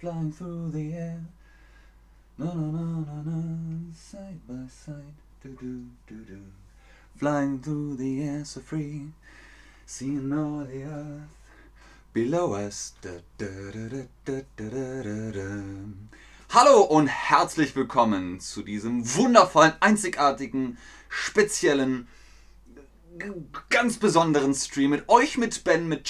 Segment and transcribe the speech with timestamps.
[0.00, 1.20] Flying through the air.
[2.38, 3.42] Na na na na na.
[3.94, 5.16] Side by side.
[5.42, 6.42] Do do do do.
[7.16, 9.12] Flying through the air so free.
[9.86, 11.36] Seeing all the earth
[12.16, 12.94] below us.
[13.02, 13.46] Da, da,
[14.24, 15.42] da.
[16.48, 20.78] Hallo und herzlich willkommen zu diesem wundervollen, einzigartigen,
[21.10, 22.08] speziellen,
[23.68, 26.04] ganz besonderen Stream mit euch, mit Ben, mit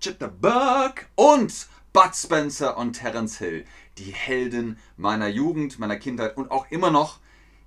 [0.00, 3.64] Chitterbug und Bud Spencer und Terence Hill.
[3.98, 7.18] Die Helden meiner Jugend, meiner Kindheit und auch immer noch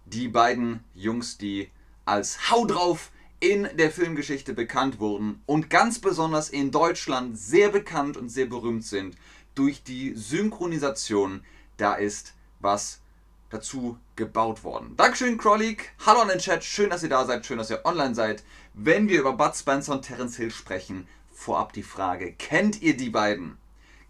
[0.06, 1.70] die beiden Jungs, die
[2.06, 8.16] als Hau drauf in der Filmgeschichte bekannt wurden und ganz besonders in Deutschland sehr bekannt
[8.16, 9.18] und sehr berühmt sind
[9.56, 11.44] durch die Synchronisation.
[11.76, 13.02] Da ist was
[13.50, 14.96] dazu gebaut worden.
[14.96, 15.92] Dankeschön, Crowleak.
[16.06, 16.64] Hallo an den Chat.
[16.64, 17.46] Schön, dass ihr da seid.
[17.46, 18.46] Schön, dass ihr online seid.
[18.74, 23.10] Wenn wir über Bud Spencer und Terence Hill sprechen, vorab die Frage: Kennt ihr die
[23.10, 23.58] beiden?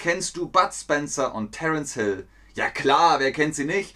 [0.03, 2.27] Kennst du Bud Spencer und Terence Hill?
[2.55, 3.95] Ja klar, wer kennt sie nicht?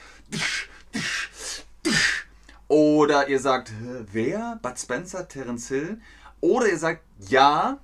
[2.70, 4.58] Oder ihr sagt, "Hä, wer?
[4.62, 6.00] Bud Spencer, Terence Hill?
[6.40, 7.82] Oder ihr sagt, ja,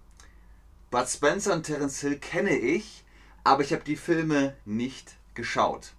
[0.89, 3.03] Bud Spencer und Terence Hill kenne ich,
[3.43, 5.91] aber ich habe die Filme nicht geschaut.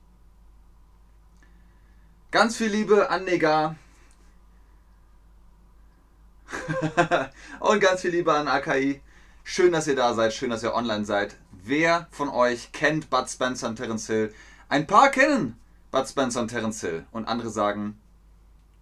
[2.30, 3.76] Ganz viel Liebe an Negar.
[7.60, 9.02] und ganz viel Liebe an AKI.
[9.42, 11.36] Schön, dass ihr da seid, schön, dass ihr online seid.
[11.66, 14.34] Wer von euch kennt Bud Spencer und Terence Hill?
[14.68, 15.58] Ein paar kennen
[15.90, 17.06] Bud Spencer und Terence Hill.
[17.10, 17.98] Und andere sagen,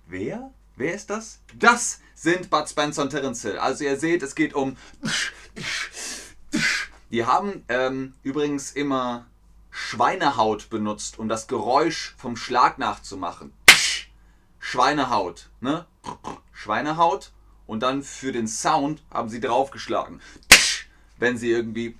[0.08, 0.50] wer?
[0.74, 1.38] Wer ist das?
[1.54, 3.56] Das sind Bud Spencer und Terence Hill.
[3.58, 4.76] Also ihr seht, es geht um...
[7.12, 9.26] Die haben ähm, übrigens immer
[9.70, 13.52] Schweinehaut benutzt, um das Geräusch vom Schlag nachzumachen.
[14.58, 15.86] Schweinehaut, ne?
[16.52, 17.30] Schweinehaut
[17.68, 20.20] und dann für den Sound haben sie draufgeschlagen,
[21.22, 21.96] wenn sie irgendwie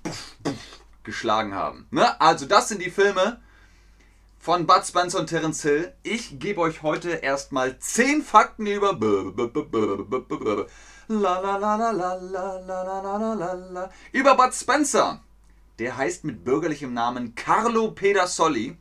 [1.03, 1.87] geschlagen haben.
[1.91, 2.19] Ne?
[2.19, 3.39] Also das sind die Filme
[4.37, 5.93] von Bud Spencer und Terence Hill.
[6.03, 8.91] Ich gebe euch heute erstmal 10 Fakten über
[14.11, 15.21] über Bud Spencer.
[15.79, 18.75] Der heißt mit bürgerlichem Namen Carlo Pedersoli.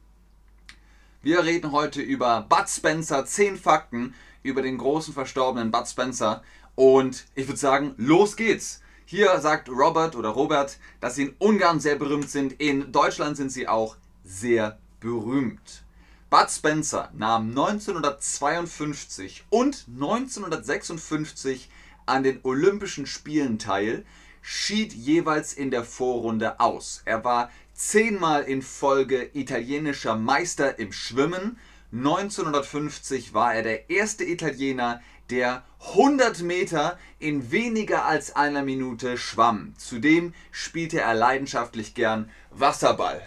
[1.23, 6.43] Wir reden heute über Bud Spencer, 10 Fakten über den großen verstorbenen Bud Spencer.
[6.75, 8.82] Und ich würde sagen, los geht's.
[9.05, 12.61] Hier sagt Robert oder Robert, dass sie in Ungarn sehr berühmt sind.
[12.61, 15.83] In Deutschland sind sie auch sehr berühmt.
[16.31, 21.69] Bud Spencer nahm 1952 und 1956
[22.07, 24.05] an den Olympischen Spielen teil,
[24.41, 27.03] schied jeweils in der Vorrunde aus.
[27.05, 31.59] Er war zehnmal in Folge italienischer Meister im Schwimmen.
[31.93, 39.75] 1950 war er der erste Italiener, der 100 Meter in weniger als einer Minute schwamm.
[39.77, 43.23] Zudem spielte er leidenschaftlich gern Wasserball.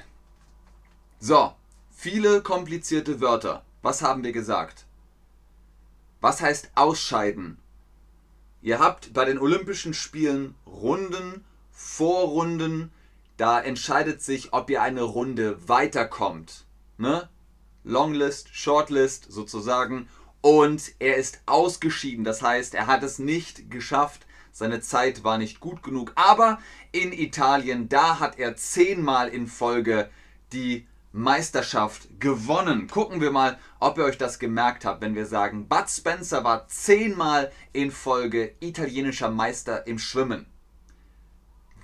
[1.20, 1.54] So,
[1.92, 3.64] viele komplizierte Wörter.
[3.82, 4.86] Was haben wir gesagt?
[6.22, 7.60] Was heißt ausscheiden?
[8.62, 12.92] Ihr habt bei den Olympischen Spielen Runden, Vorrunden.
[13.38, 16.66] Da entscheidet sich, ob ihr eine Runde weiterkommt.
[16.98, 17.30] Ne?
[17.86, 20.10] Longlist, Shortlist sozusagen.
[20.42, 22.26] Und er ist ausgeschieden.
[22.26, 24.28] Das heißt, er hat es nicht geschafft.
[24.52, 26.12] Seine Zeit war nicht gut genug.
[26.16, 26.60] Aber
[26.92, 30.10] in Italien, da hat er zehnmal in Folge
[30.52, 32.88] die Meisterschaft gewonnen.
[32.88, 36.68] Gucken wir mal, ob ihr euch das gemerkt habt, wenn wir sagen, Bud Spencer war
[36.68, 40.46] zehnmal in Folge italienischer Meister im Schwimmen.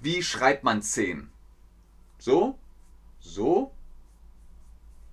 [0.02, 1.32] Wie schreibt man 10?
[2.20, 2.60] So?
[3.20, 3.72] So?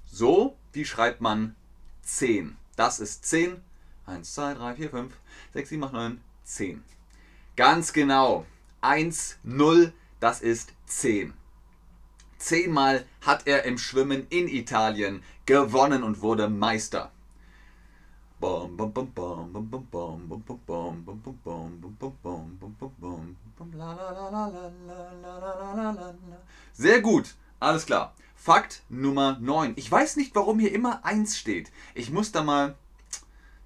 [0.06, 0.56] So?
[0.78, 1.56] die schreibt man
[2.03, 2.56] 10.
[2.77, 3.61] Das ist 10.
[4.06, 5.15] 1, 2, 3, 4, 5,
[5.55, 6.84] 6, 7, 8, 9, 10.
[7.56, 8.47] Ganz genau.
[8.81, 11.34] 1, 0, das ist 10.
[12.39, 17.10] Zehnmal hat er im Schwimmen in Italien gewonnen und wurde Meister.
[26.72, 28.15] Sehr gut, alles klar.
[28.41, 29.73] Fakt Nummer 9.
[29.75, 31.73] Ich weiß nicht, warum hier immer 1 steht.
[31.95, 32.77] Ich muss da mal,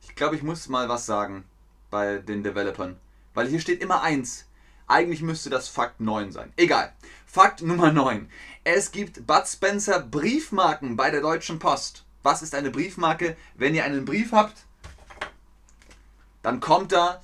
[0.01, 1.45] ich glaube, ich muss mal was sagen
[1.91, 2.99] bei den Developern.
[3.35, 4.47] Weil hier steht immer 1.
[4.89, 6.55] Eigentlich müsste das Fakt 9 sein.
[6.57, 6.93] Egal.
[7.27, 8.31] Fakt Nummer 9.
[8.65, 12.07] Es gibt Bud Spencer Briefmarken bei der Deutschen Post.
[12.23, 13.37] Was ist eine Briefmarke?
[13.55, 14.65] Wenn ihr einen Brief habt,
[16.43, 17.21] dann kommt da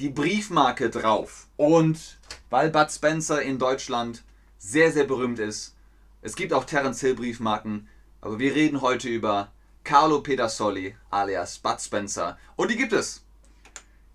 [0.00, 1.46] die Briefmarke drauf.
[1.56, 2.18] Und
[2.50, 4.24] weil Bud Spencer in Deutschland
[4.58, 5.76] sehr, sehr berühmt ist,
[6.22, 7.88] es gibt auch Terence Hill Briefmarken,
[8.20, 9.50] aber wir reden heute über
[9.82, 12.38] Carlo Pedersoli alias Bud Spencer.
[12.54, 13.24] Und die gibt es.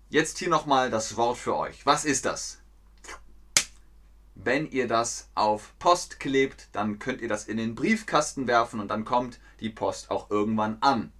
[0.08, 1.84] Jetzt hier nochmal das Wort für euch.
[1.84, 2.60] Was ist das?
[4.34, 8.88] Wenn ihr das auf Post klebt, dann könnt ihr das in den Briefkasten werfen und
[8.88, 11.12] dann kommt die Post auch irgendwann an.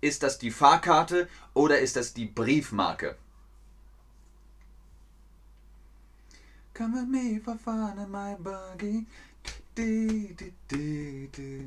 [0.00, 3.16] Ist das die Fahrkarte oder ist das die Briefmarke?
[6.72, 9.06] Come with me for fun in my buggy.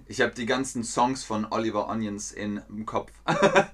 [0.07, 3.11] Ich habe die ganzen Songs von Oliver Onions in, im Kopf,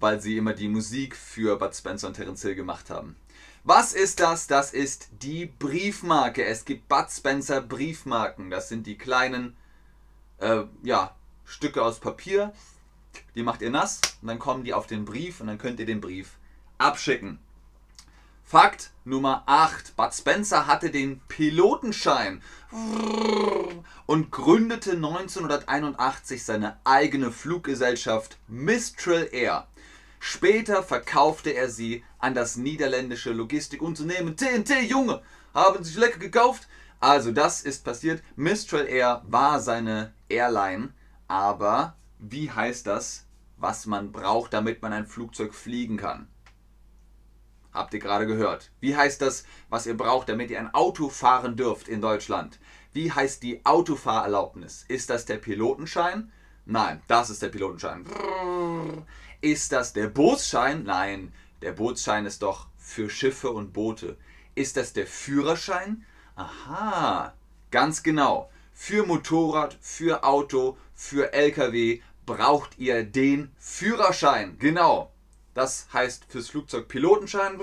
[0.00, 3.16] weil sie immer die Musik für Bud Spencer und Terence Hill gemacht haben.
[3.64, 4.46] Was ist das?
[4.46, 6.44] Das ist die Briefmarke.
[6.44, 8.50] Es gibt Bud Spencer Briefmarken.
[8.50, 9.56] Das sind die kleinen
[10.38, 11.14] äh, ja,
[11.44, 12.52] Stücke aus Papier.
[13.34, 15.86] Die macht ihr nass und dann kommen die auf den Brief und dann könnt ihr
[15.86, 16.38] den Brief
[16.78, 17.38] abschicken.
[18.44, 19.96] Fakt Nummer 8.
[19.96, 22.42] Bud Spencer hatte den Pilotenschein
[24.06, 29.66] und gründete 1981 seine eigene Fluggesellschaft Mistral Air.
[30.20, 34.82] Später verkaufte er sie an das niederländische Logistikunternehmen TNT.
[34.88, 35.22] Junge,
[35.54, 36.68] haben sich lecker gekauft?
[37.00, 38.22] Also das ist passiert.
[38.36, 40.92] Mistral Air war seine Airline,
[41.26, 43.24] aber wie heißt das,
[43.56, 46.28] was man braucht, damit man ein Flugzeug fliegen kann?
[47.72, 48.70] Habt ihr gerade gehört.
[48.80, 52.58] Wie heißt das, was ihr braucht, damit ihr ein Auto fahren dürft in Deutschland?
[52.92, 54.84] Wie heißt die Autofahrerlaubnis?
[54.88, 56.30] Ist das der Pilotenschein?
[56.66, 58.04] Nein, das ist der Pilotenschein.
[59.40, 60.84] Ist das der Bootsschein?
[60.84, 61.32] Nein,
[61.62, 64.16] der Bootsschein ist doch für Schiffe und Boote.
[64.54, 66.04] Ist das der Führerschein?
[66.36, 67.32] Aha,
[67.70, 68.50] ganz genau.
[68.74, 74.58] Für Motorrad, für Auto, für LKW braucht ihr den Führerschein.
[74.58, 75.11] Genau.
[75.54, 77.58] Das heißt fürs Flugzeug Pilotenschein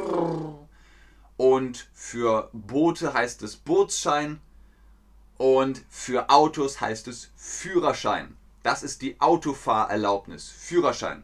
[1.38, 4.40] und für Boote heißt es Bootsschein
[5.38, 8.36] und für Autos heißt es Führerschein.
[8.62, 11.24] Das ist die Autofahrerlaubnis, Führerschein.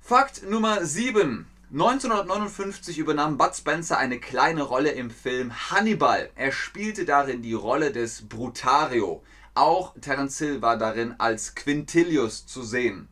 [0.00, 1.46] Fakt Nummer 7.
[1.72, 6.30] 1959 übernahm Bud Spencer eine kleine Rolle im Film Hannibal.
[6.34, 9.22] Er spielte darin die Rolle des Brutario.
[9.54, 13.08] Auch Terence Hill war darin als Quintilius zu sehen.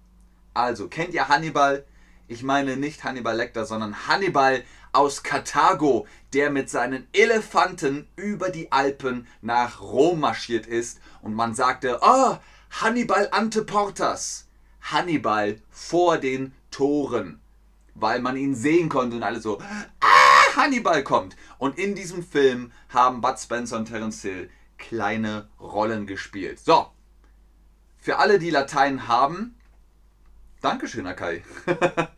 [0.54, 1.84] Also, kennt ihr Hannibal?
[2.26, 4.62] Ich meine nicht Hannibal Lecter, sondern Hannibal
[4.92, 11.54] aus Karthago, der mit seinen Elefanten über die Alpen nach Rom marschiert ist und man
[11.54, 12.36] sagte, oh,
[12.70, 14.46] Hannibal ante portas.
[14.80, 17.40] Hannibal vor den Toren,
[17.94, 21.36] weil man ihn sehen konnte und alle so, ah, Hannibal kommt.
[21.58, 26.60] Und in diesem Film haben Bud Spencer und Terence Hill kleine Rollen gespielt.
[26.60, 26.86] So,
[27.98, 29.57] für alle, die Latein haben,
[30.60, 31.44] Dankeschön, Akai.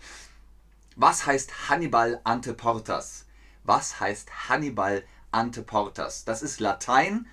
[0.97, 3.27] Was heißt Hannibal ante portas?
[3.65, 6.25] Was heißt Hannibal ante portas?
[6.25, 7.27] Das ist Latein.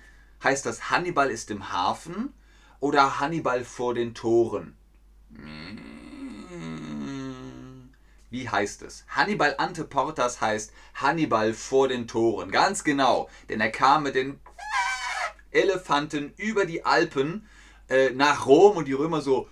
[0.44, 2.34] Heißt das Hannibal ist im Hafen
[2.78, 4.76] oder Hannibal vor den Toren?
[8.30, 9.04] Wie heißt es?
[9.08, 12.50] Hannibal ante portas heißt Hannibal vor den Toren.
[12.50, 13.30] Ganz genau.
[13.48, 14.38] Denn er kam mit den
[15.50, 17.48] Elefanten über die Alpen
[17.88, 19.48] äh, nach Rom und die Römer so?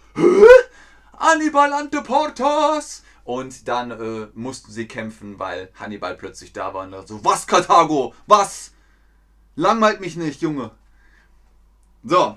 [1.16, 3.02] Hannibal ante Portas!
[3.24, 7.46] Und dann äh, mussten sie kämpfen, weil Hannibal plötzlich da war und dann so, was
[7.46, 8.14] Karthago?
[8.26, 8.72] Was?
[9.56, 10.70] Langweilt mich nicht, Junge.
[12.04, 12.36] So,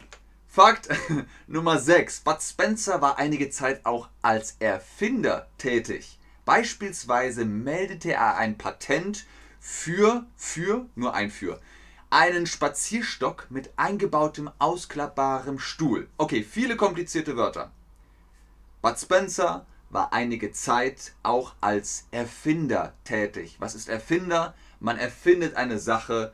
[0.51, 0.89] Fakt
[1.47, 2.21] Nummer 6.
[2.21, 6.17] Bud Spencer war einige Zeit auch als Erfinder tätig.
[6.43, 9.27] Beispielsweise meldete er ein Patent
[9.59, 11.61] für, für, nur ein für,
[12.09, 16.07] einen Spazierstock mit eingebautem ausklappbarem Stuhl.
[16.17, 17.71] Okay, viele komplizierte Wörter.
[18.81, 23.57] Bud Spencer war einige Zeit auch als Erfinder tätig.
[23.59, 24.53] Was ist Erfinder?
[24.79, 26.33] Man erfindet eine Sache.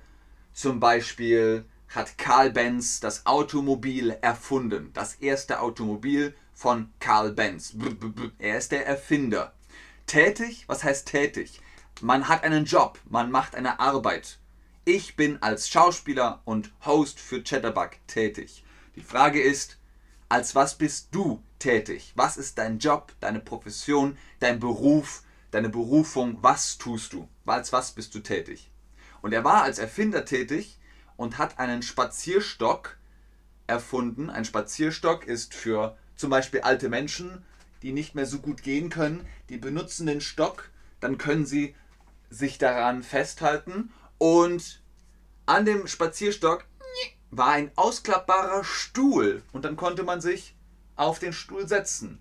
[0.53, 4.91] Zum Beispiel hat Karl Benz das Automobil erfunden.
[4.93, 7.75] Das erste Automobil von Karl Benz.
[8.37, 9.53] Er ist der Erfinder.
[10.05, 10.65] Tätig?
[10.67, 11.61] Was heißt tätig?
[12.01, 14.37] Man hat einen Job, man macht eine Arbeit.
[14.83, 18.63] Ich bin als Schauspieler und Host für Chatterbug tätig.
[18.95, 19.77] Die Frage ist,
[20.29, 22.13] als was bist du tätig?
[22.15, 26.37] Was ist dein Job, deine Profession, dein Beruf, deine Berufung?
[26.41, 27.27] Was tust du?
[27.47, 28.69] Als was bist du tätig?
[29.23, 30.77] Und er war als Erfinder tätig
[31.17, 32.97] und hat einen Spazierstock
[33.65, 34.29] erfunden.
[34.29, 37.43] Ein Spazierstock ist für zum Beispiel alte Menschen,
[37.81, 40.69] die nicht mehr so gut gehen können, die benutzen den Stock,
[40.99, 41.75] dann können sie
[42.29, 44.83] sich daran festhalten und
[45.47, 46.65] an dem Spazierstock
[47.31, 50.54] war ein ausklappbarer Stuhl und dann konnte man sich
[50.95, 52.19] auf den Stuhl setzen.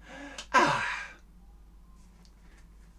[0.51, 0.83] Ah.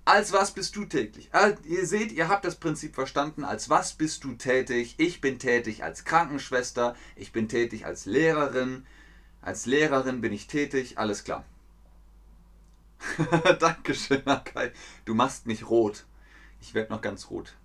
[0.05, 1.29] Als was bist du tätig?
[1.31, 3.43] Ah, ihr seht, ihr habt das Prinzip verstanden.
[3.43, 4.95] Als was bist du tätig?
[4.97, 6.95] Ich bin tätig als Krankenschwester.
[7.15, 8.85] Ich bin tätig als Lehrerin.
[9.41, 10.99] Als Lehrerin bin ich tätig.
[10.99, 11.43] Alles klar.
[13.59, 14.71] Dankeschön, Akai.
[15.05, 16.05] Du machst mich rot.
[16.61, 17.55] Ich werde noch ganz rot.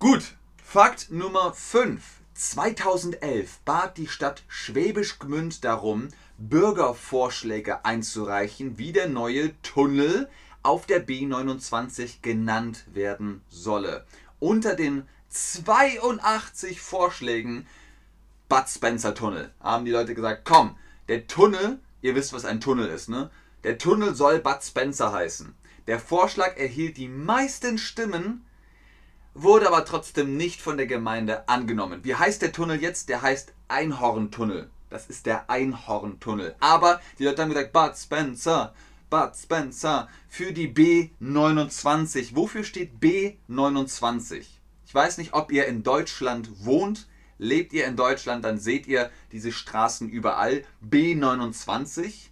[0.00, 0.36] Gut,
[0.72, 2.21] Fakt Nummer 5.
[2.34, 6.08] 2011 bat die Stadt Schwäbisch Gmünd darum,
[6.38, 10.28] Bürgervorschläge einzureichen, wie der neue Tunnel
[10.62, 14.06] auf der B29 genannt werden solle.
[14.40, 17.66] Unter den 82 Vorschlägen
[18.48, 20.76] Bud Spencer Tunnel haben die Leute gesagt, komm,
[21.08, 23.30] der Tunnel, ihr wisst, was ein Tunnel ist, ne?
[23.64, 25.54] Der Tunnel soll Bud Spencer heißen.
[25.86, 28.44] Der Vorschlag erhielt die meisten Stimmen
[29.34, 32.00] wurde aber trotzdem nicht von der Gemeinde angenommen.
[32.04, 33.08] Wie heißt der Tunnel jetzt?
[33.08, 34.70] Der heißt Einhorntunnel.
[34.90, 36.54] Das ist der Einhorntunnel.
[36.60, 38.74] Aber die Leute haben gesagt, Bud Spencer,
[39.08, 42.34] Bud Spencer für die B29.
[42.34, 44.44] Wofür steht B29?
[44.86, 47.08] Ich weiß nicht, ob ihr in Deutschland wohnt.
[47.38, 50.64] Lebt ihr in Deutschland, dann seht ihr diese Straßen überall.
[50.86, 52.28] B29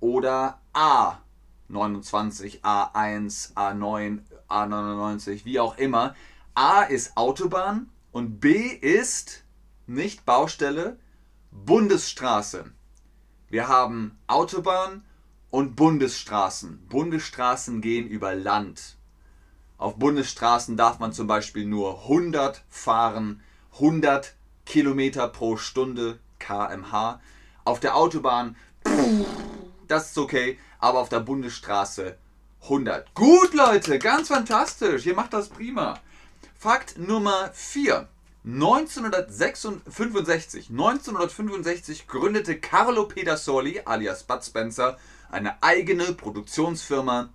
[0.00, 6.14] oder A29, A1, A9, A99, wie auch immer.
[6.54, 9.44] A ist Autobahn und B ist
[9.86, 10.98] nicht Baustelle,
[11.50, 12.72] Bundesstraße.
[13.48, 15.04] Wir haben Autobahn
[15.50, 16.86] und Bundesstraßen.
[16.88, 18.96] Bundesstraßen gehen über Land.
[19.78, 23.42] Auf Bundesstraßen darf man zum Beispiel nur 100 fahren,
[23.74, 24.34] 100
[24.66, 27.20] Kilometer pro Stunde kmh.
[27.64, 28.56] Auf der Autobahn,
[29.86, 32.18] das ist okay, aber auf der Bundesstraße
[32.68, 33.14] 100.
[33.14, 35.06] Gut, Leute, ganz fantastisch.
[35.06, 35.98] Ihr macht das prima.
[36.58, 38.06] Fakt Nummer 4.
[38.44, 44.98] 1965, 1965 gründete Carlo Pedersoli alias Bud Spencer
[45.30, 47.30] eine eigene Produktionsfirma,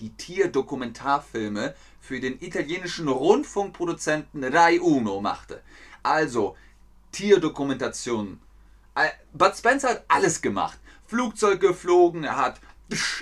[0.00, 5.62] die Tierdokumentarfilme für den italienischen Rundfunkproduzenten Rai Uno machte.
[6.02, 6.56] Also
[7.12, 8.38] Tierdokumentation.
[8.94, 10.78] Äh, Bud Spencer hat alles gemacht.
[11.06, 12.60] Flugzeug geflogen, er hat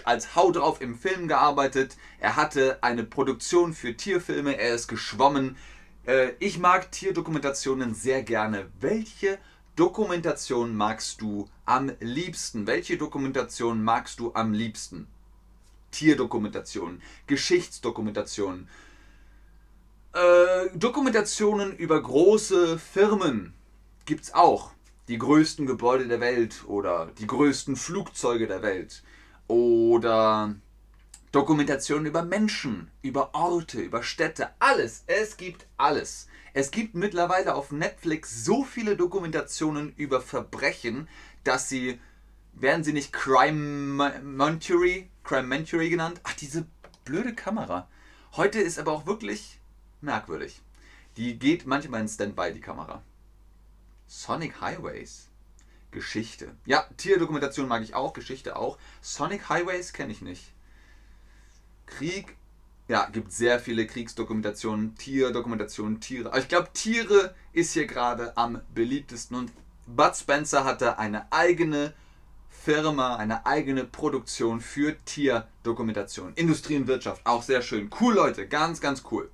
[0.05, 1.97] als Hau drauf im Film gearbeitet.
[2.19, 5.57] Er hatte eine Produktion für Tierfilme, er ist geschwommen.
[6.07, 8.71] Äh, ich mag Tierdokumentationen sehr gerne.
[8.81, 9.39] Welche
[9.75, 12.67] Dokumentation magst du am liebsten?
[12.67, 15.09] Welche Dokumentation magst du am liebsten?
[15.91, 18.69] Tierdokumentationen, Geschichtsdokumentationen,
[20.13, 23.55] äh, Dokumentationen über große Firmen
[24.05, 24.73] gibt es auch.
[25.09, 29.03] Die größten Gebäude der Welt oder die größten Flugzeuge der Welt
[29.49, 30.55] oder
[31.33, 35.05] Dokumentationen über Menschen, über Orte, über Städte, alles.
[35.07, 36.29] Es gibt alles.
[36.55, 41.09] Es gibt mittlerweile auf Netflix so viele Dokumentationen über Verbrechen,
[41.45, 42.01] dass sie,
[42.55, 46.21] werden sie nicht Crime Montuary, Crime genannt?
[46.25, 46.67] Ach, diese
[47.05, 47.89] blöde Kamera.
[48.37, 49.61] Heute ist aber auch wirklich
[50.01, 50.63] merkwürdig.
[51.17, 53.03] Die geht manchmal in Standby, die Kamera.
[54.07, 55.29] Sonic Highways.
[55.97, 56.55] Geschichte.
[56.67, 58.77] Ja, Tierdokumentation mag ich auch, Geschichte auch.
[59.01, 60.53] Sonic Highways kenne ich nicht.
[61.87, 62.37] Krieg,
[62.87, 66.29] ja, gibt sehr viele Kriegsdokumentationen, Tierdokumentationen, Tiere.
[66.29, 69.39] Aber ich glaube, Tiere ist hier gerade am beliebtesten.
[69.39, 69.53] Und
[69.87, 71.95] Bud Spencer hatte eine eigene
[72.51, 76.35] Firma, eine eigene Produktion für Tierdokumentation.
[76.35, 77.89] Industrie und Wirtschaft, auch sehr schön.
[77.99, 79.31] Cool, Leute, ganz, ganz cool.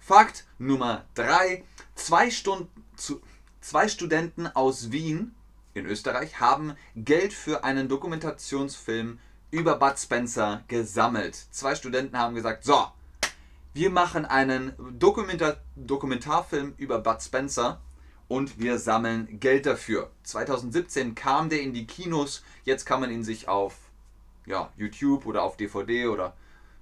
[0.00, 1.62] Fakt Nummer 3.
[1.94, 2.32] Zwei,
[3.60, 5.36] zwei Studenten aus Wien
[5.74, 9.18] in Österreich haben Geld für einen Dokumentationsfilm
[9.50, 11.36] über Bud Spencer gesammelt.
[11.50, 12.86] Zwei Studenten haben gesagt, so,
[13.72, 17.80] wir machen einen Dokumentar Dokumentarfilm über Bud Spencer
[18.28, 20.10] und wir sammeln Geld dafür.
[20.24, 23.74] 2017 kam der in die Kinos, jetzt kann man ihn sich auf
[24.46, 26.36] ja, YouTube oder auf DVD oder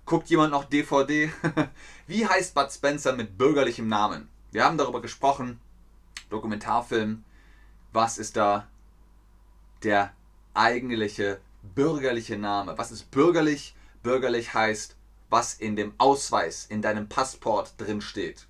[0.07, 1.30] guckt jemand noch DVD?
[2.07, 4.28] Wie heißt Bud Spencer mit bürgerlichem Namen?
[4.50, 5.61] Wir haben darüber gesprochen.
[6.30, 7.25] Dokumentarfilm.
[7.92, 8.66] Was ist da
[9.83, 10.13] der
[10.55, 12.77] eigentliche bürgerliche Name.
[12.77, 13.75] Was ist bürgerlich?
[14.03, 14.97] Bürgerlich heißt,
[15.31, 18.47] was in dem Ausweis, in deinem Passport drin steht.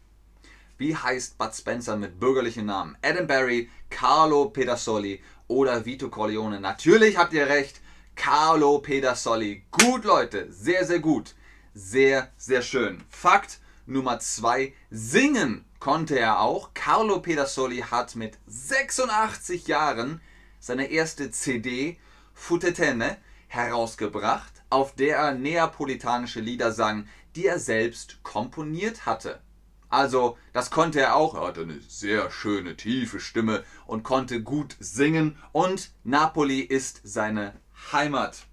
[0.76, 2.96] Wie heißt Bud Spencer mit bürgerlichen Namen?
[3.02, 6.60] Adam Barry, Carlo Pedersoli oder Vito Corleone?
[6.60, 7.80] Natürlich habt ihr recht,
[8.14, 9.64] Carlo Pedersoli.
[9.70, 11.34] Gut, Leute, sehr, sehr gut.
[11.74, 13.02] Sehr, sehr schön.
[13.08, 14.72] Fakt Nummer 2.
[14.90, 16.74] Singen konnte er auch.
[16.74, 20.20] Carlo Pedersoli hat mit 86 Jahren
[20.58, 21.98] seine erste CD
[22.34, 29.40] Futetene herausgebracht, auf der er neapolitanische Lieder sang, die er selbst komponiert hatte.
[29.88, 31.34] Also, das konnte er auch.
[31.34, 35.38] Er hatte eine sehr schöne, tiefe Stimme und konnte gut singen.
[35.52, 37.54] Und Napoli ist seine
[37.92, 38.46] Heimat.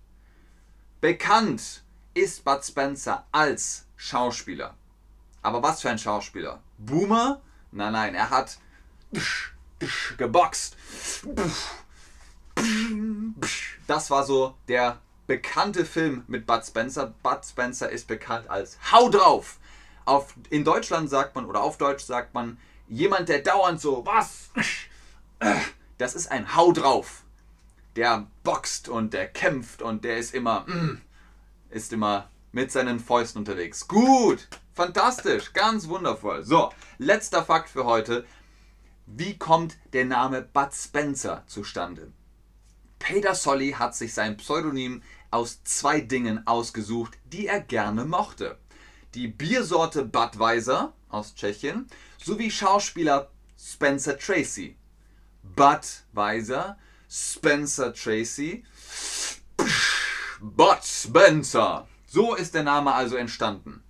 [1.02, 1.84] Bekannt
[2.14, 4.76] ist Bud Spencer als Schauspieler.
[5.42, 6.64] Aber was für ein Schauspieler?
[6.78, 7.42] Boomer?
[7.72, 8.58] Nein, nein, er hat
[10.18, 10.78] geboxt.
[13.88, 17.14] Das war so der bekannte Film mit Bud Spencer.
[17.24, 19.60] Bud Spencer ist bekannt als Hau drauf.
[20.06, 24.50] Auf, in Deutschland sagt man, oder auf Deutsch sagt man, jemand, der dauernd so, was?
[25.98, 27.24] Das ist ein Hau drauf.
[27.96, 31.02] Der boxt und der kämpft und der ist immer, mm,
[31.70, 33.88] ist immer mit seinen Fäusten unterwegs.
[33.88, 36.44] Gut, fantastisch, ganz wundervoll.
[36.44, 38.26] So, letzter Fakt für heute.
[39.06, 42.12] Wie kommt der Name Bud Spencer zustande?
[43.06, 48.58] Peter Solly hat sich sein Pseudonym aus zwei Dingen ausgesucht, die er gerne mochte.
[49.14, 54.76] Die Biersorte Budweiser aus Tschechien sowie Schauspieler Spencer Tracy.
[55.44, 58.66] Budweiser, Spencer Tracy,
[60.42, 61.88] Bud Spencer.
[62.08, 63.84] So ist der Name also entstanden.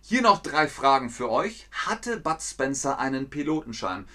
[0.00, 1.68] Hier noch drei Fragen für euch.
[1.72, 4.08] Hatte Bud Spencer einen Pilotenschein?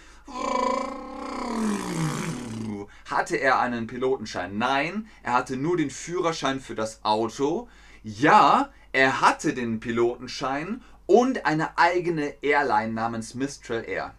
[3.05, 4.57] Hatte er einen Pilotenschein?
[4.57, 7.69] Nein, er hatte nur den Führerschein für das Auto.
[8.03, 14.15] Ja, er hatte den Pilotenschein und eine eigene Airline namens Mistral Air.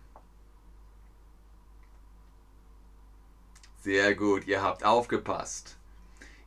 [3.82, 5.76] Sehr gut, ihr habt aufgepasst.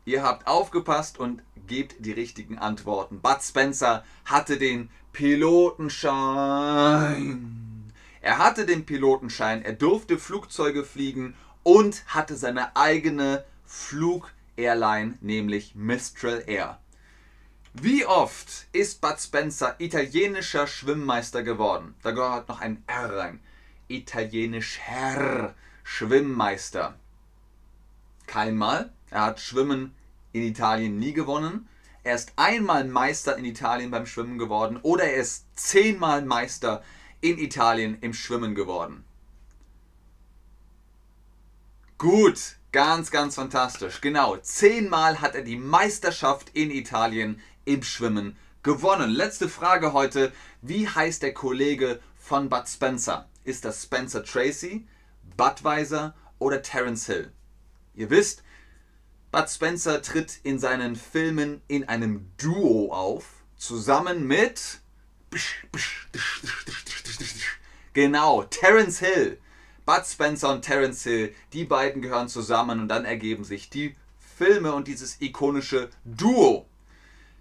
[0.06, 3.20] Ihr habt aufgepasst und gebt die richtigen Antworten.
[3.22, 7.94] Bud Spencer hatte den Pilotenschein.
[8.22, 11.36] Er hatte den Pilotenschein, er durfte Flugzeuge fliegen
[11.70, 16.80] und hatte seine eigene Flug-Airline, nämlich Mistral Air.
[17.76, 21.94] Wie oft ist Bud Spencer italienischer Schwimmmeister geworden?
[22.02, 23.40] Da gehört noch ein R rein.
[23.88, 26.96] Italienischer Schwimmmeister.
[28.26, 28.92] Keinmal.
[29.12, 29.94] Er hat Schwimmen
[30.34, 31.70] in Italien nie gewonnen.
[32.04, 36.84] Er ist einmal Meister in Italien beim Schwimmen geworden oder er ist zehnmal Meister
[37.22, 39.06] in Italien im Schwimmen geworden.
[42.00, 44.00] Gut, ganz, ganz fantastisch.
[44.00, 49.10] Genau, zehnmal hat er die Meisterschaft in Italien im Schwimmen gewonnen.
[49.10, 50.32] Letzte Frage heute.
[50.62, 53.28] Wie heißt der Kollege von Bud Spencer?
[53.44, 54.88] Ist das Spencer Tracy,
[55.36, 57.34] Budweiser oder Terence Hill?
[57.96, 58.44] Ihr wisst,
[59.34, 63.26] Bud Spencer tritt in seinen Filmen in einem Duo auf,
[63.58, 64.80] zusammen mit...
[67.92, 69.38] Genau, Terence Hill.
[69.90, 73.96] Bud Spencer und Terence Hill, die beiden gehören zusammen und dann ergeben sich die
[74.38, 76.68] Filme und dieses ikonische Duo.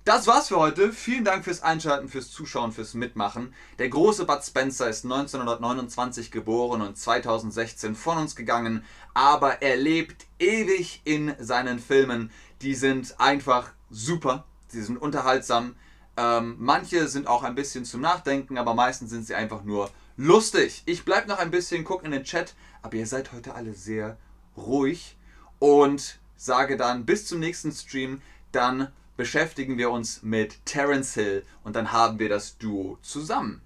[0.07, 0.95] Das war's für heute.
[0.95, 3.53] Vielen Dank fürs Einschalten, fürs Zuschauen, fürs Mitmachen.
[3.79, 8.83] Der große Bud Spencer ist 1929 geboren und 2016 von uns gegangen,
[9.13, 12.31] aber er lebt ewig in seinen Filmen.
[12.63, 15.77] Die sind einfach super, sie sind unterhaltsam.
[16.17, 20.83] Ähm, manche sind auch ein bisschen zum Nachdenken, aber meistens sind sie einfach nur lustig.
[20.85, 24.19] Ich bleibe noch ein bisschen, gucke in den Chat, aber ihr seid heute alle sehr
[24.57, 25.17] ruhig
[25.59, 28.21] und sage dann bis zum nächsten Stream.
[28.53, 33.63] Dann beschäftigen wir uns mit Terence Hill und dann haben wir das Duo zusammen.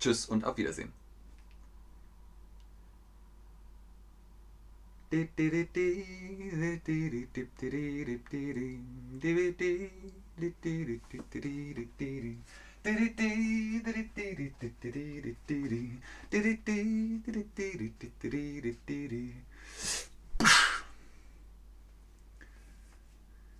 [0.00, 0.92] Tschüss und auf Wiedersehen.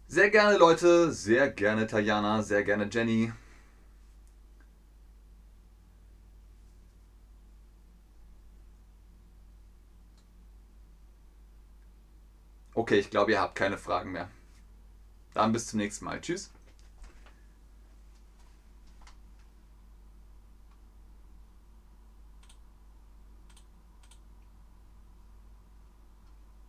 [0.08, 3.32] Sehr gerne Leute, sehr gerne Tajana, sehr gerne Jenny.
[12.74, 14.30] Okay, ich glaube, ihr habt keine Fragen mehr.
[15.34, 16.20] Dann bis zum nächsten Mal.
[16.20, 16.50] Tschüss.